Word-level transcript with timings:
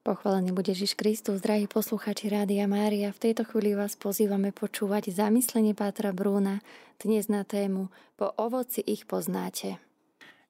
Pochválený 0.00 0.56
bude 0.56 0.72
Ježiš 0.72 0.96
Kristus, 0.96 1.44
drahí 1.44 1.68
posluchači 1.68 2.32
Rádia 2.32 2.64
Mária. 2.64 3.12
V 3.12 3.20
tejto 3.20 3.44
chvíli 3.44 3.76
vás 3.76 4.00
pozývame 4.00 4.48
počúvať 4.48 5.12
zamyslenie 5.12 5.76
Pátra 5.76 6.16
Brúna 6.16 6.64
dnes 6.96 7.28
na 7.28 7.44
tému 7.44 7.92
Po 8.16 8.32
ovoci 8.40 8.80
ich 8.80 9.04
poznáte. 9.04 9.76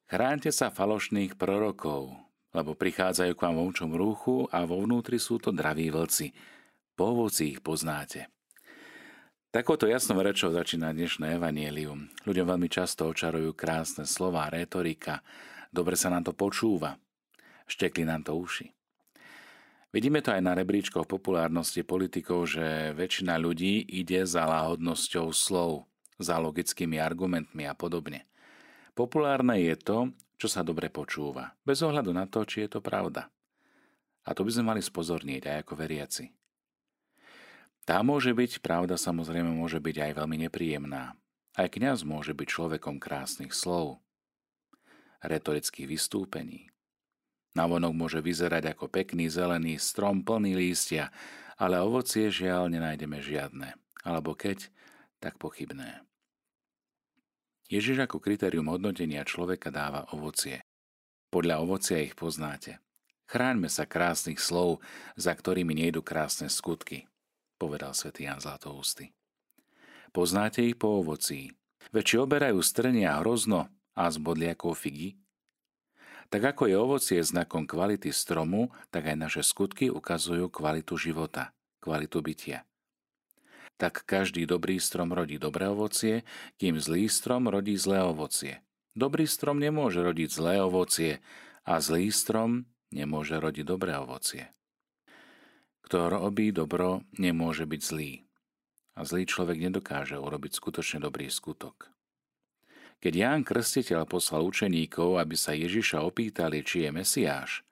Chránte 0.07 0.55
sa 0.55 0.71
falošných 0.71 1.35
prorokov, 1.35 2.15
lebo 2.55 2.79
prichádzajú 2.79 3.35
k 3.35 3.43
vám 3.43 3.59
vo 3.59 3.63
vnúčom 3.67 3.91
rúchu 3.91 4.37
a 4.55 4.63
vo 4.63 4.87
vnútri 4.87 5.19
sú 5.19 5.43
to 5.43 5.51
draví 5.51 5.91
vlci. 5.91 6.31
Po 6.95 7.11
ovoci 7.11 7.51
ich 7.51 7.59
poznáte. 7.59 8.31
Takouto 9.51 9.91
jasnou 9.91 10.23
rečou 10.23 10.55
začína 10.55 10.95
dnešné 10.95 11.43
evanielium. 11.43 12.07
Ľuďom 12.23 12.55
veľmi 12.55 12.71
často 12.71 13.11
očarujú 13.11 13.51
krásne 13.59 14.07
slova, 14.07 14.47
retorika. 14.47 15.27
Dobre 15.75 15.99
sa 15.99 16.07
nám 16.07 16.31
to 16.31 16.39
počúva. 16.39 17.03
Štekli 17.67 18.07
nám 18.07 18.23
to 18.23 18.39
uši. 18.39 18.71
Vidíme 19.91 20.23
to 20.23 20.31
aj 20.31 20.39
na 20.39 20.55
rebríčkoch 20.55 21.11
populárnosti 21.11 21.83
politikov, 21.83 22.47
že 22.47 22.95
väčšina 22.95 23.35
ľudí 23.43 23.83
ide 23.91 24.23
za 24.23 24.47
láhodnosťou 24.47 25.35
slov, 25.35 25.91
za 26.15 26.39
logickými 26.39 27.03
argumentmi 27.03 27.67
a 27.67 27.75
podobne. 27.75 28.31
Populárne 28.95 29.59
je 29.59 29.75
to, 29.75 29.99
čo 30.39 30.47
sa 30.47 30.63
dobre 30.63 30.95
počúva, 30.95 31.59
bez 31.67 31.83
ohľadu 31.83 32.15
na 32.15 32.31
to, 32.31 32.47
či 32.47 32.65
je 32.65 32.79
to 32.79 32.81
pravda. 32.81 33.27
A 34.23 34.31
to 34.31 34.47
by 34.47 34.51
sme 34.55 34.71
mali 34.71 34.83
spozornieť 34.85 35.51
aj 35.51 35.57
ako 35.67 35.75
veriaci. 35.75 36.25
Tá 37.83 37.99
môže 38.07 38.31
byť, 38.31 38.63
pravda 38.63 38.95
samozrejme 38.95 39.51
môže 39.51 39.83
byť 39.83 39.97
aj 40.07 40.13
veľmi 40.23 40.37
nepríjemná. 40.47 41.19
Aj 41.59 41.67
kňaz 41.67 42.07
môže 42.07 42.31
byť 42.31 42.47
človekom 42.47 43.03
krásnych 43.03 43.51
slov, 43.51 43.99
retorických 45.19 45.91
vystúpení, 45.91 46.70
Navonok 47.55 47.93
môže 47.95 48.21
vyzerať 48.23 48.75
ako 48.75 48.87
pekný 48.87 49.27
zelený 49.27 49.83
strom 49.83 50.23
plný 50.23 50.55
lístia, 50.55 51.11
ale 51.59 51.83
ovocie 51.83 52.31
žiaľ 52.31 52.71
nenájdeme 52.71 53.19
žiadne, 53.19 53.75
alebo 54.07 54.39
keď, 54.39 54.71
tak 55.19 55.37
pochybné. 55.37 56.07
Ježiš 57.71 58.03
ako 58.03 58.19
kritérium 58.19 58.67
hodnotenia 58.67 59.23
človeka 59.23 59.71
dáva 59.71 60.07
ovocie. 60.11 60.63
Podľa 61.31 61.63
ovocia 61.63 62.03
ich 62.03 62.19
poznáte. 62.19 62.83
Chráňme 63.31 63.71
sa 63.71 63.87
krásnych 63.87 64.43
slov, 64.43 64.83
za 65.15 65.31
ktorými 65.31 65.79
nejdu 65.79 66.03
krásne 66.03 66.51
skutky, 66.51 67.07
povedal 67.63 67.95
svätý 67.95 68.27
Jan 68.27 68.43
Zlatoústy. 68.43 69.15
Poznáte 70.11 70.67
ich 70.67 70.75
po 70.75 70.99
ovocí. 70.99 71.55
Veď 71.95 72.03
či 72.03 72.17
oberajú 72.19 72.59
strnia 72.59 73.23
hrozno 73.23 73.71
a 73.95 74.11
z 74.11 74.19
bodliakov 74.19 74.75
figy, 74.75 75.15
tak 76.31 76.55
ako 76.55 76.71
je 76.71 76.77
ovocie 76.79 77.21
znakom 77.21 77.67
kvality 77.67 78.15
stromu, 78.15 78.71
tak 78.95 79.11
aj 79.11 79.17
naše 79.19 79.43
skutky 79.43 79.91
ukazujú 79.91 80.47
kvalitu 80.47 80.95
života, 80.95 81.51
kvalitu 81.83 82.23
bytia. 82.23 82.63
Tak 83.75 84.07
každý 84.07 84.47
dobrý 84.47 84.79
strom 84.79 85.11
rodí 85.11 85.43
dobré 85.43 85.67
ovocie, 85.67 86.23
kým 86.61 86.79
zlý 86.79 87.11
strom 87.11 87.51
rodí 87.51 87.75
zlé 87.75 88.07
ovocie. 88.07 88.63
Dobrý 88.95 89.27
strom 89.27 89.59
nemôže 89.59 90.05
rodiť 90.07 90.29
zlé 90.31 90.55
ovocie 90.63 91.19
a 91.67 91.83
zlý 91.83 92.15
strom 92.15 92.71
nemôže 92.95 93.39
rodiť 93.41 93.65
dobré 93.67 93.99
ovocie. 93.99 94.55
Kto 95.83 96.13
robí 96.13 96.55
dobro, 96.55 97.03
nemôže 97.19 97.67
byť 97.67 97.81
zlý. 97.83 98.23
A 98.95 99.03
zlý 99.03 99.27
človek 99.27 99.59
nedokáže 99.59 100.15
urobiť 100.15 100.53
skutočne 100.55 101.03
dobrý 101.03 101.27
skutok. 101.27 101.91
Keď 103.01 103.13
Ján 103.17 103.43
Krstiteľ 103.49 104.05
poslal 104.05 104.45
učeníkov, 104.45 105.17
aby 105.17 105.33
sa 105.33 105.57
Ježiša 105.57 106.05
opýtali, 106.05 106.61
či 106.61 106.85
je 106.85 106.91
Mesiáš, 106.93 107.65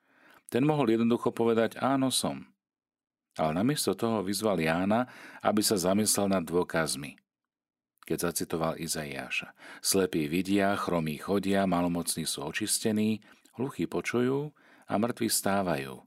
ten 0.49 0.65
mohol 0.65 0.97
jednoducho 0.97 1.29
povedať 1.29 1.77
áno 1.77 2.09
som. 2.09 2.49
Ale 3.37 3.53
namiesto 3.61 3.93
toho 3.93 4.25
vyzval 4.25 4.57
Jána, 4.57 5.05
aby 5.45 5.61
sa 5.61 5.77
zamyslel 5.77 6.33
nad 6.33 6.41
dôkazmi. 6.41 7.13
Keď 8.09 8.17
zacitoval 8.25 8.81
Izaiáša. 8.81 9.53
Slepí 9.85 10.25
vidia, 10.25 10.73
chromí 10.73 11.21
chodia, 11.21 11.69
malomocní 11.69 12.25
sú 12.25 12.41
očistení, 12.41 13.21
hluchí 13.53 13.85
počujú 13.85 14.49
a 14.89 14.93
mŕtvi 14.97 15.29
stávajú. 15.29 16.01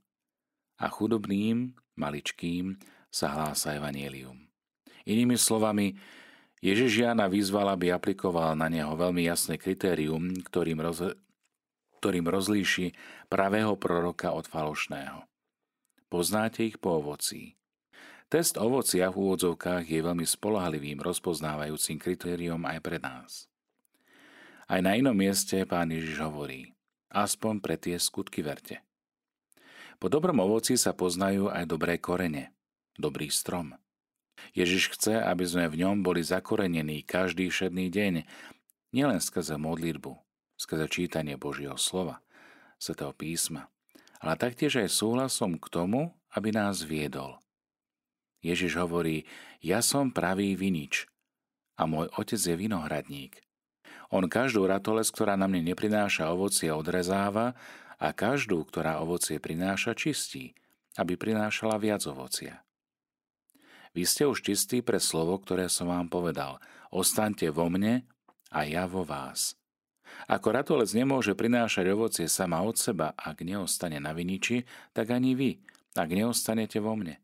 A 0.82 0.86
chudobným, 0.90 1.78
maličkým 1.94 2.74
sa 3.06 3.30
hlása 3.30 3.78
evanielium. 3.78 4.50
Inými 5.06 5.38
slovami, 5.38 5.94
Ježiš 6.62 7.02
Jána 7.02 7.26
vyzval, 7.26 7.74
aby 7.74 7.90
aplikoval 7.90 8.54
na 8.54 8.70
neho 8.70 8.94
veľmi 8.94 9.26
jasné 9.26 9.58
kritérium, 9.58 10.30
ktorým, 10.46 10.78
roz, 10.78 11.18
ktorým 11.98 12.30
rozlíši 12.30 12.94
pravého 13.26 13.74
proroka 13.74 14.30
od 14.30 14.46
falošného. 14.46 15.26
Poznáte 16.06 16.62
ich 16.62 16.78
po 16.78 17.02
ovocí. 17.02 17.58
Test 18.30 18.62
ovocia 18.62 19.10
v 19.10 19.26
úvodzovkách 19.26 19.90
je 19.90 20.06
veľmi 20.06 20.22
spolahlivým 20.22 21.02
rozpoznávajúcim 21.02 21.98
kritériom 21.98 22.62
aj 22.62 22.78
pre 22.78 23.02
nás. 23.02 23.50
Aj 24.70 24.78
na 24.78 24.94
inom 24.94 25.18
mieste 25.18 25.66
pán 25.66 25.90
Ježiš 25.90 26.22
hovorí, 26.22 26.78
aspoň 27.10 27.58
pre 27.58 27.74
tie 27.74 27.98
skutky 27.98 28.40
verte. 28.40 28.78
Po 29.98 30.06
dobrom 30.06 30.38
ovoci 30.38 30.78
sa 30.78 30.94
poznajú 30.94 31.50
aj 31.50 31.66
dobré 31.66 31.98
korene, 31.98 32.54
dobrý 32.94 33.34
strom– 33.34 33.74
Ježiš 34.52 34.98
chce, 34.98 35.22
aby 35.22 35.44
sme 35.46 35.70
v 35.70 35.86
ňom 35.86 36.02
boli 36.02 36.20
zakorenení 36.20 37.06
každý 37.06 37.48
všedný 37.48 37.88
deň, 37.88 38.14
nielen 38.92 39.20
skrze 39.22 39.56
modlitbu, 39.56 40.12
skrze 40.58 40.86
čítanie 40.90 41.38
Božieho 41.40 41.78
slova, 41.80 42.20
svetého 42.76 43.14
písma, 43.16 43.70
ale 44.20 44.34
taktiež 44.36 44.82
aj 44.82 44.92
súhlasom 44.92 45.56
k 45.56 45.66
tomu, 45.70 46.12
aby 46.34 46.52
nás 46.52 46.84
viedol. 46.84 47.40
Ježiš 48.42 48.74
hovorí, 48.82 49.24
ja 49.62 49.80
som 49.80 50.10
pravý 50.10 50.58
vinič 50.58 51.06
a 51.78 51.86
môj 51.86 52.10
otec 52.18 52.38
je 52.42 52.54
vinohradník. 52.58 53.38
On 54.12 54.26
každú 54.28 54.68
ratoles, 54.68 55.08
ktorá 55.08 55.38
na 55.40 55.48
mne 55.48 55.72
neprináša 55.72 56.28
ovocie, 56.28 56.68
odrezáva 56.68 57.56
a 57.96 58.12
každú, 58.12 58.66
ktorá 58.68 59.00
ovocie 59.00 59.40
prináša, 59.40 59.96
čistí, 59.96 60.52
aby 61.00 61.16
prinášala 61.16 61.80
viac 61.80 62.04
ovocia. 62.04 62.60
Vy 63.92 64.08
ste 64.08 64.24
už 64.24 64.40
čistí 64.40 64.80
pre 64.80 64.96
slovo, 64.96 65.36
ktoré 65.36 65.68
som 65.68 65.92
vám 65.92 66.08
povedal. 66.08 66.56
Ostaňte 66.88 67.52
vo 67.52 67.68
mne 67.68 68.08
a 68.48 68.64
ja 68.64 68.88
vo 68.88 69.04
vás. 69.04 69.56
Ako 70.28 70.52
ratolec 70.52 70.92
nemôže 70.96 71.36
prinášať 71.36 71.92
ovocie 71.92 72.26
sama 72.28 72.64
od 72.64 72.76
seba, 72.76 73.12
ak 73.16 73.44
neostane 73.44 74.00
na 74.00 74.16
viniči, 74.16 74.64
tak 74.96 75.12
ani 75.12 75.36
vy, 75.36 75.60
ak 75.96 76.08
neostanete 76.08 76.80
vo 76.80 76.96
mne. 76.96 77.20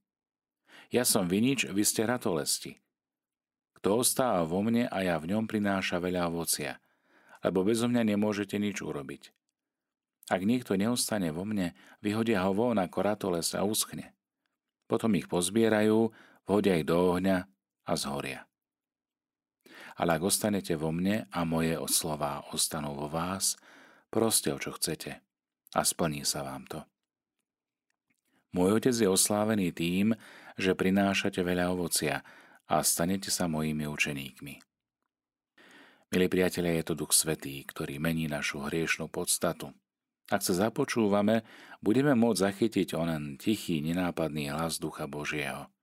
Ja 0.89 1.05
som 1.05 1.29
vinič, 1.29 1.69
vy 1.69 1.85
ste 1.85 2.09
ratolesti. 2.09 2.81
Kto 3.81 4.03
ostáva 4.03 4.45
vo 4.45 4.65
mne 4.65 4.89
a 4.89 4.99
ja 5.05 5.21
v 5.21 5.37
ňom 5.37 5.45
prináša 5.47 6.01
veľa 6.01 6.33
ovocia, 6.33 6.81
lebo 7.45 7.63
bezo 7.63 7.87
mňa 7.87 8.03
nemôžete 8.17 8.57
nič 8.57 8.81
urobiť. 8.81 9.33
Ak 10.29 10.45
niekto 10.45 10.77
neostane 10.77 11.33
vo 11.33 11.49
mne, 11.49 11.73
vyhodia 12.05 12.45
ho 12.45 12.53
von 12.53 12.77
ako 12.77 12.99
ratoles 13.01 13.57
a 13.57 13.65
uschne. 13.65 14.13
Potom 14.89 15.13
ich 15.17 15.29
pozbierajú, 15.29 16.13
hodia 16.49 16.81
ich 16.81 16.89
do 16.89 16.97
ohňa 17.15 17.45
a 17.85 17.93
zhoria. 17.95 18.49
Ale 20.01 20.17
ak 20.17 20.23
ostanete 20.25 20.75
vo 20.81 20.89
mne 20.89 21.29
a 21.29 21.45
moje 21.45 21.77
oslová 21.77 22.41
ostanú 22.51 22.97
vo 22.97 23.07
vás, 23.13 23.61
proste 24.09 24.49
o 24.51 24.59
čo 24.59 24.73
chcete 24.73 25.21
a 25.77 25.81
splní 25.85 26.25
sa 26.25 26.41
vám 26.43 26.65
to. 26.65 26.81
Môj 28.57 28.81
otec 28.81 28.97
je 28.97 29.05
oslávený 29.05 29.77
tým, 29.77 30.17
že 30.57 30.73
prinášate 30.73 31.45
veľa 31.45 31.69
ovocia 31.69 32.25
a 32.65 32.81
stanete 32.81 33.29
sa 33.29 33.45
mojimi 33.45 33.85
učeníkmi. 33.85 34.55
Milí 36.09 36.27
priatelia, 36.33 36.81
je 36.81 36.85
to 36.89 36.95
Duch 36.97 37.13
Svetý, 37.13 37.69
ktorý 37.69 38.01
mení 38.01 38.33
našu 38.33 38.65
hriešnú 38.65 39.13
podstatu. 39.13 39.77
Ak 40.33 40.41
sa 40.41 40.57
započúvame, 40.57 41.45
budeme 41.85 42.17
môcť 42.17 42.41
zachytiť 42.49 42.97
onen 42.97 43.37
tichý, 43.37 43.85
nenápadný 43.85 44.49
hlas 44.49 44.81
Ducha 44.81 45.05
Božieho– 45.05 45.69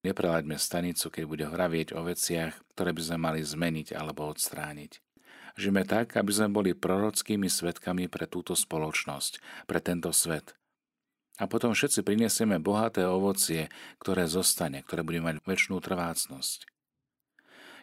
Neprelaďme 0.00 0.56
stanicu, 0.56 1.12
keď 1.12 1.24
bude 1.28 1.44
hravieť 1.44 1.92
o 1.92 2.00
veciach, 2.08 2.56
ktoré 2.72 2.96
by 2.96 3.02
sme 3.04 3.18
mali 3.20 3.40
zmeniť 3.44 3.92
alebo 3.92 4.24
odstrániť. 4.32 5.04
Žijeme 5.60 5.84
tak, 5.84 6.16
aby 6.16 6.32
sme 6.32 6.48
boli 6.48 6.70
prorockými 6.72 7.50
svetkami 7.52 8.08
pre 8.08 8.24
túto 8.24 8.56
spoločnosť, 8.56 9.66
pre 9.68 9.82
tento 9.84 10.08
svet. 10.16 10.56
A 11.36 11.44
potom 11.48 11.76
všetci 11.76 12.00
prinesieme 12.04 12.56
bohaté 12.60 13.04
ovocie, 13.04 13.68
ktoré 14.00 14.24
zostane, 14.24 14.80
ktoré 14.84 15.04
bude 15.04 15.20
mať 15.20 15.40
väčšnú 15.44 15.80
trvácnosť. 15.84 16.68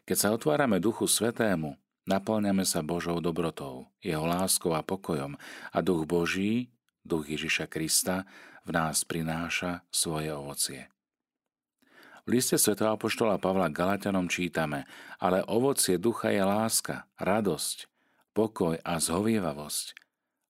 Keď 0.10 0.18
sa 0.18 0.34
otvárame 0.34 0.82
Duchu 0.82 1.06
Svetému, 1.06 1.78
naplňame 2.10 2.66
sa 2.66 2.82
Božou 2.82 3.22
dobrotou, 3.22 3.94
Jeho 4.02 4.26
láskou 4.26 4.74
a 4.74 4.82
pokojom 4.82 5.38
a 5.74 5.78
Duch 5.86 6.10
Boží, 6.10 6.74
Duch 7.06 7.30
Ježiša 7.30 7.70
Krista, 7.70 8.26
v 8.66 8.74
nás 8.74 9.06
prináša 9.06 9.86
svoje 9.94 10.34
ovocie. 10.34 10.90
V 12.28 12.36
liste 12.36 12.60
Sv. 12.60 12.76
Apoštola 12.76 13.40
Pavla 13.40 13.72
Galatianom 13.72 14.28
čítame, 14.28 14.84
ale 15.16 15.48
ovocie 15.48 15.96
ducha 15.96 16.28
je 16.28 16.44
láska, 16.44 17.08
radosť, 17.16 17.88
pokoj 18.36 18.76
a 18.84 19.00
zhovievavosť, 19.00 19.96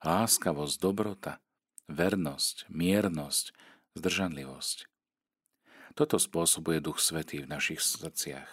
láskavosť, 0.02 0.76
dobrota, 0.82 1.38
vernosť, 1.86 2.66
miernosť, 2.74 3.54
zdržanlivosť. 3.94 4.90
Toto 5.94 6.18
spôsobuje 6.18 6.82
Duch 6.82 6.98
Svetý 6.98 7.46
v 7.46 7.52
našich 7.54 7.86
srdciach. 7.86 8.50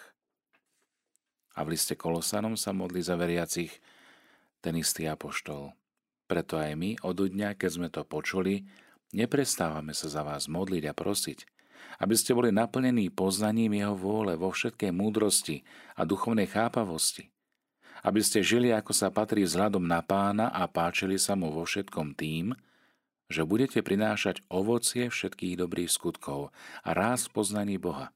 A 1.57 1.65
v 1.65 1.73
liste 1.73 1.97
Kolosanom 1.97 2.53
sa 2.53 2.77
modli 2.77 3.01
za 3.01 3.17
veriacich 3.17 3.73
ten 4.61 4.77
istý 4.77 5.09
apoštol. 5.09 5.73
Preto 6.29 6.61
aj 6.61 6.77
my 6.77 7.01
od 7.01 7.25
dňa, 7.25 7.57
keď 7.57 7.69
sme 7.73 7.89
to 7.89 8.05
počuli, 8.05 8.69
neprestávame 9.17 9.97
sa 9.97 10.13
za 10.13 10.21
vás 10.21 10.45
modliť 10.45 10.83
a 10.89 10.93
prosiť, 10.93 11.54
aby 11.99 12.15
ste 12.17 12.35
boli 12.35 12.51
naplnení 12.51 13.11
poznaním 13.11 13.75
Jeho 13.75 13.95
vôle 13.95 14.35
vo 14.35 14.51
všetkej 14.51 14.91
múdrosti 14.91 15.63
a 15.95 16.03
duchovnej 16.03 16.49
chápavosti, 16.49 17.31
aby 18.05 18.21
ste 18.21 18.45
žili, 18.45 18.69
ako 18.75 18.91
sa 18.93 19.09
patrí 19.09 19.41
vzhľadom 19.47 19.81
na 19.81 20.05
pána 20.05 20.53
a 20.53 20.69
páčili 20.69 21.17
sa 21.17 21.33
mu 21.33 21.49
vo 21.49 21.65
všetkom 21.65 22.13
tým, 22.13 22.53
že 23.25 23.41
budete 23.41 23.81
prinášať 23.81 24.45
ovocie 24.53 25.09
všetkých 25.09 25.57
dobrých 25.57 25.89
skutkov 25.89 26.53
a 26.85 26.89
ráz 26.93 27.25
poznaní 27.25 27.81
Boha. 27.81 28.13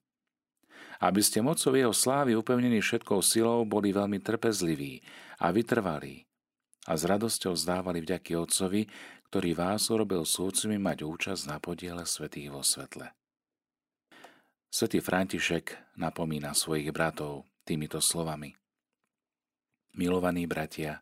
Aby 0.99 1.23
ste 1.23 1.39
mocou 1.39 1.73
jeho 1.73 1.95
slávy 1.95 2.35
upevnení 2.35 2.83
všetkou 2.83 3.23
silou 3.23 3.63
boli 3.65 3.89
veľmi 3.95 4.19
trpezliví 4.19 5.01
a 5.41 5.49
vytrvalí 5.49 6.29
a 6.85 6.93
s 6.97 7.03
radosťou 7.07 7.53
zdávali 7.55 8.03
vďaky 8.03 8.35
Otcovi, 8.35 8.83
ktorý 9.29 9.53
vás 9.53 9.87
urobil 9.93 10.25
súcimi 10.25 10.81
mať 10.81 11.05
účasť 11.05 11.43
na 11.49 11.57
podiele 11.61 12.03
svetých 12.03 12.49
vo 12.49 12.65
svetle. 12.65 13.09
Svetý 14.69 15.01
František 15.01 15.97
napomína 15.97 16.53
svojich 16.53 16.93
bratov 16.93 17.45
týmito 17.65 17.99
slovami. 17.99 18.53
Milovaní 19.97 20.45
bratia, 20.45 21.01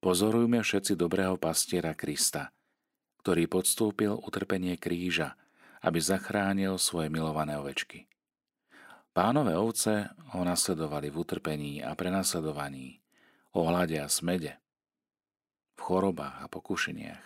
pozorujme 0.00 0.64
všetci 0.64 0.96
dobrého 0.96 1.36
pastiera 1.36 1.92
Krista– 1.92 2.50
ktorý 3.26 3.50
podstúpil 3.50 4.14
utrpenie 4.22 4.78
kríža, 4.78 5.34
aby 5.82 5.98
zachránil 5.98 6.78
svoje 6.78 7.10
milované 7.10 7.58
ovečky. 7.58 8.06
Pánové 9.10 9.58
ovce 9.58 10.14
ho 10.30 10.46
nasledovali 10.46 11.10
v 11.10 11.26
utrpení 11.26 11.72
a 11.82 11.98
prenasledovaní, 11.98 13.02
o 13.50 13.66
hlade 13.66 13.98
a 13.98 14.06
smede, 14.06 14.62
v 15.74 15.80
chorobách 15.82 16.38
a 16.38 16.46
pokušeniach 16.46 17.24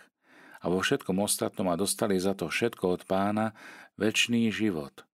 a 0.57 0.65
vo 0.73 0.81
všetkom 0.81 1.21
ostatnom 1.21 1.69
a 1.69 1.77
dostali 1.77 2.17
za 2.17 2.33
to 2.33 2.49
všetko 2.49 2.97
od 2.97 3.01
pána 3.05 3.53
väčší 4.01 4.49
život. 4.49 5.05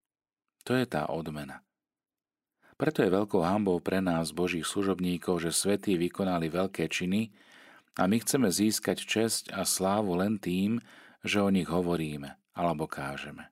To 0.67 0.75
je 0.75 0.83
tá 0.83 1.07
odmena. 1.07 1.63
Preto 2.75 3.01
je 3.01 3.09
veľkou 3.09 3.41
hambou 3.41 3.79
pre 3.79 4.03
nás, 4.03 4.35
Božích 4.35 4.67
služobníkov, 4.67 5.41
že 5.41 5.55
svetí 5.55 5.95
vykonali 5.95 6.51
veľké 6.51 6.85
činy, 6.91 7.31
a 7.97 8.05
my 8.05 8.21
chceme 8.21 8.53
získať 8.53 9.01
česť 9.01 9.43
a 9.57 9.65
slávu 9.65 10.13
len 10.21 10.37
tým, 10.37 10.77
že 11.25 11.41
o 11.41 11.49
nich 11.49 11.65
hovoríme 11.65 12.37
alebo 12.53 12.85
kážeme. 12.85 13.49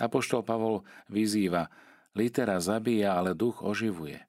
Apoštol 0.00 0.44
Pavol 0.44 0.84
vyzýva, 1.08 1.68
litera 2.16 2.60
zabíja, 2.60 3.16
ale 3.16 3.36
duch 3.36 3.60
oživuje. 3.60 4.20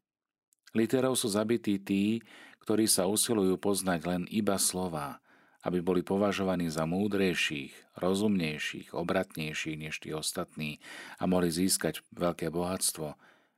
Literou 0.75 1.15
sú 1.15 1.31
zabití 1.31 1.79
tí, 1.79 2.19
ktorí 2.63 2.87
sa 2.87 3.07
usilujú 3.07 3.55
poznať 3.59 3.99
len 4.07 4.21
iba 4.27 4.59
slová, 4.59 5.23
aby 5.65 5.81
boli 5.81 6.01
považovaní 6.05 6.69
za 6.69 6.85
múdrejších, 6.85 7.97
rozumnejších, 7.97 8.93
obratnejších 8.93 9.77
než 9.77 9.97
tí 9.97 10.13
ostatní 10.13 10.77
a 11.17 11.25
mohli 11.25 11.49
získať 11.49 12.05
veľké 12.13 12.53
bohatstvo, 12.53 13.17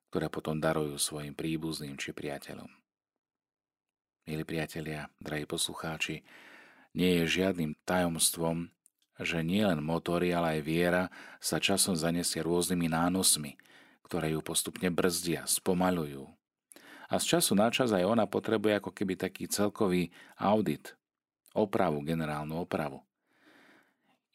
ktoré 0.10 0.32
potom 0.32 0.58
darujú 0.58 0.96
svojim 0.96 1.36
príbuzným 1.36 2.00
či 2.00 2.16
priateľom. 2.16 2.72
Milí 4.30 4.46
priatelia, 4.46 5.10
drahí 5.18 5.50
poslucháči, 5.50 6.22
nie 6.94 7.22
je 7.22 7.42
žiadnym 7.42 7.78
tajomstvom, 7.86 8.70
že 9.20 9.44
nielen 9.44 9.84
motory, 9.84 10.32
ale 10.32 10.60
aj 10.60 10.62
viera 10.64 11.04
sa 11.44 11.60
časom 11.60 11.98
zanesie 11.98 12.40
rôznymi 12.40 12.88
nánosmi, 12.88 13.60
ktoré 14.06 14.34
ju 14.34 14.42
postupne 14.42 14.88
brzdia, 14.90 15.44
spomalujú. 15.46 16.30
A 17.10 17.18
z 17.18 17.38
času 17.38 17.58
na 17.58 17.74
čas 17.74 17.90
aj 17.90 18.06
ona 18.06 18.30
potrebuje 18.30 18.80
ako 18.80 18.94
keby 18.94 19.18
taký 19.18 19.50
celkový 19.50 20.14
audit, 20.38 20.99
opravu, 21.54 22.02
generálnu 22.06 22.62
opravu. 22.62 23.06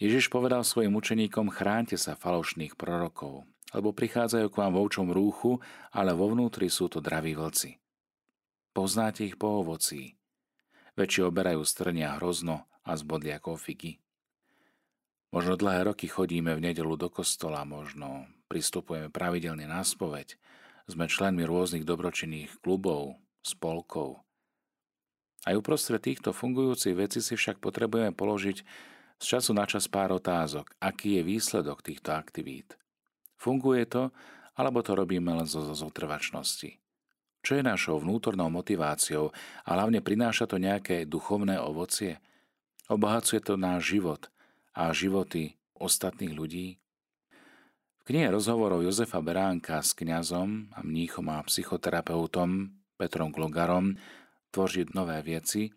Ježiš 0.02 0.26
povedal 0.26 0.66
svojim 0.66 0.94
učeníkom, 0.98 1.54
chránte 1.54 1.94
sa 1.94 2.18
falošných 2.18 2.74
prorokov, 2.74 3.46
lebo 3.70 3.94
prichádzajú 3.94 4.46
k 4.50 4.58
vám 4.58 4.72
vo 4.74 4.86
rúchu, 4.90 5.62
ale 5.94 6.12
vo 6.12 6.30
vnútri 6.30 6.66
sú 6.66 6.90
to 6.90 6.98
draví 6.98 7.38
vlci. 7.38 7.78
Poznáte 8.74 9.22
ich 9.22 9.38
po 9.38 9.62
ovocí. 9.62 10.18
Väčší 10.98 11.22
oberajú 11.26 11.62
strnia 11.62 12.18
hrozno 12.18 12.66
a 12.82 12.98
zbodli 12.98 13.30
ako 13.30 13.54
figy. 13.54 14.02
Možno 15.34 15.58
dlhé 15.58 15.90
roky 15.90 16.06
chodíme 16.06 16.54
v 16.54 16.62
nedelu 16.70 16.94
do 16.94 17.10
kostola, 17.10 17.66
možno 17.66 18.30
pristupujeme 18.46 19.10
pravidelne 19.10 19.66
na 19.66 19.82
spoveď, 19.82 20.38
sme 20.86 21.10
členmi 21.10 21.42
rôznych 21.42 21.82
dobročinných 21.82 22.62
klubov, 22.62 23.18
spolkov. 23.42 24.22
Aj 25.44 25.52
uprostred 25.52 26.00
týchto 26.00 26.32
fungujúcich 26.32 26.96
vecí 26.96 27.20
si 27.20 27.36
však 27.36 27.60
potrebujeme 27.60 28.16
položiť 28.16 28.58
z 29.20 29.24
času 29.24 29.52
na 29.52 29.68
čas 29.68 29.86
pár 29.92 30.16
otázok, 30.16 30.72
aký 30.80 31.20
je 31.20 31.22
výsledok 31.24 31.84
týchto 31.84 32.16
aktivít. 32.16 32.80
Funguje 33.36 33.84
to, 33.84 34.08
alebo 34.56 34.80
to 34.80 34.96
robíme 34.96 35.28
len 35.28 35.44
zo 35.44 35.60
zotrvačnosti? 35.60 36.80
Čo 37.44 37.60
je 37.60 37.62
našou 37.62 38.00
vnútornou 38.00 38.48
motiváciou 38.48 39.36
a 39.68 39.76
hlavne 39.76 40.00
prináša 40.00 40.48
to 40.48 40.56
nejaké 40.56 41.04
duchovné 41.04 41.60
ovocie? 41.60 42.24
Obohacuje 42.88 43.44
to 43.44 43.60
náš 43.60 43.92
život 43.92 44.32
a 44.72 44.88
životy 44.96 45.60
ostatných 45.76 46.32
ľudí? 46.32 46.80
V 48.00 48.12
knihe 48.12 48.32
rozhovorov 48.32 48.84
Jozefa 48.84 49.20
Beránka 49.20 49.80
s 49.84 49.92
kňazom 49.92 50.72
a 50.72 50.80
mníchom 50.80 51.28
a 51.28 51.44
psychoterapeutom 51.44 52.72
Petrom 52.96 53.28
Glogarom 53.28 53.96
Tvoržiť 54.54 54.94
nové 54.94 55.18
vieci 55.26 55.74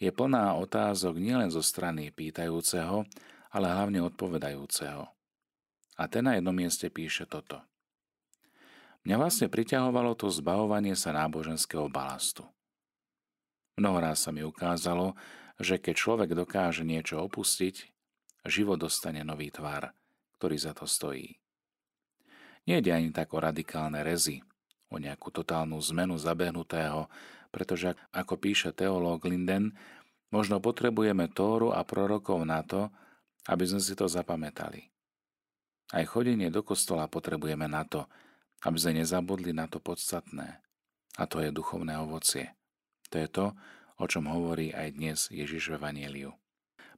je 0.00 0.08
plná 0.08 0.56
otázok 0.56 1.20
nielen 1.20 1.52
zo 1.52 1.60
strany 1.60 2.08
pýtajúceho, 2.08 3.04
ale 3.52 3.66
hlavne 3.68 4.00
odpovedajúceho. 4.00 5.04
A 5.94 6.02
ten 6.08 6.24
na 6.24 6.40
jednom 6.40 6.56
mieste 6.56 6.88
píše 6.88 7.28
toto– 7.28 7.60
Mňa 9.04 9.20
vlastne 9.20 9.52
priťahovalo 9.52 10.16
to 10.16 10.32
zbavovanie 10.32 10.96
sa 10.96 11.12
náboženského 11.12 11.92
balastu. 11.92 12.48
Mnohoraz 13.76 14.24
sa 14.24 14.32
mi 14.32 14.40
ukázalo, 14.40 15.12
že 15.60 15.76
keď 15.76 15.94
človek 15.94 16.30
dokáže 16.32 16.88
niečo 16.88 17.20
opustiť, 17.20 17.84
život 18.48 18.80
dostane 18.80 19.20
nový 19.20 19.52
tvar, 19.52 19.92
ktorý 20.40 20.56
za 20.56 20.72
to 20.72 20.88
stojí. 20.88 21.36
Nejde 22.64 22.96
ani 22.96 23.12
tak 23.12 23.36
o 23.36 23.44
radikálne 23.44 24.00
rezy, 24.00 24.40
o 24.88 24.96
nejakú 24.96 25.28
totálnu 25.28 25.76
zmenu 25.92 26.16
zabehnutého, 26.16 27.04
pretože, 27.54 27.94
ako 28.10 28.34
píše 28.34 28.74
teológ 28.74 29.22
Linden, 29.30 29.78
možno 30.34 30.58
potrebujeme 30.58 31.30
Tóru 31.30 31.70
a 31.70 31.86
prorokov 31.86 32.42
na 32.42 32.66
to, 32.66 32.90
aby 33.46 33.62
sme 33.62 33.78
si 33.78 33.94
to 33.94 34.10
zapamätali. 34.10 34.90
Aj 35.94 36.02
chodenie 36.02 36.50
do 36.50 36.66
kostola 36.66 37.06
potrebujeme 37.06 37.70
na 37.70 37.86
to, 37.86 38.10
aby 38.66 38.74
sme 38.74 38.98
nezabudli 38.98 39.54
na 39.54 39.70
to 39.70 39.78
podstatné, 39.78 40.58
a 41.14 41.22
to 41.30 41.38
je 41.38 41.54
duchovné 41.54 41.94
ovocie. 42.02 42.58
To 43.14 43.22
je 43.22 43.28
to, 43.30 43.46
o 44.02 44.04
čom 44.10 44.26
hovorí 44.26 44.74
aj 44.74 44.88
dnes 44.98 45.18
Ježiš 45.30 45.70
v 45.70 45.78
Evangeliu. 45.78 46.34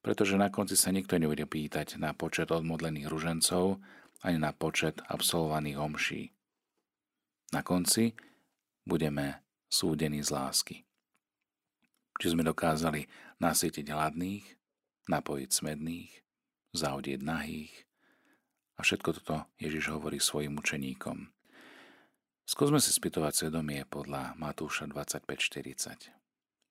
Pretože 0.00 0.40
na 0.40 0.48
konci 0.48 0.78
sa 0.78 0.88
nikto 0.88 1.20
nebude 1.20 1.44
pýtať 1.44 2.00
na 2.00 2.16
počet 2.16 2.48
odmodlených 2.48 3.10
ružencov 3.10 3.76
ani 4.24 4.40
na 4.40 4.56
počet 4.56 5.04
absolvovaných 5.04 5.76
homší. 5.76 6.22
Na 7.52 7.60
konci 7.60 8.16
budeme 8.88 9.45
súdení 9.66 10.22
z 10.22 10.30
lásky. 10.32 10.76
Či 12.16 12.32
sme 12.32 12.46
dokázali 12.46 13.04
nasytiť 13.38 13.86
hladných, 13.92 14.46
napojiť 15.06 15.50
smedných, 15.52 16.12
zahodieť 16.72 17.20
nahých. 17.20 17.74
A 18.76 18.84
všetko 18.84 19.08
toto 19.20 19.48
Ježiš 19.56 19.92
hovorí 19.92 20.20
svojim 20.20 20.56
učeníkom. 20.56 21.32
Skúsme 22.46 22.78
si 22.78 22.94
spýtovať 22.94 23.32
svedomie 23.34 23.82
podľa 23.88 24.38
Matúša 24.38 24.86
25.40. 24.86 26.14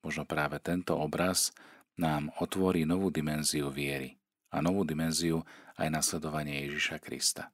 Možno 0.05 0.23
práve 0.23 0.61
tento 0.63 0.95
obraz 0.95 1.51
nám 1.99 2.31
otvorí 2.39 2.87
novú 2.87 3.11
dimenziu 3.11 3.73
viery 3.73 4.15
a 4.53 4.63
novú 4.63 4.87
dimenziu 4.87 5.43
aj 5.75 5.91
nasledovanie 5.91 6.63
Ježiša 6.69 7.01
Krista. 7.03 7.51